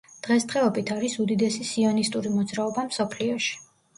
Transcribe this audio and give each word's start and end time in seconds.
დღესდღეობით 0.27 0.91
არის 0.95 1.17
უდიდესი 1.23 1.67
სიონისტური 1.73 2.31
მოძრაობა 2.39 2.87
მსოფლიოში. 2.89 3.55